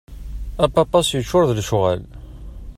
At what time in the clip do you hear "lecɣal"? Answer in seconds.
1.57-2.01